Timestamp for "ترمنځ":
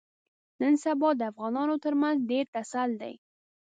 1.83-2.17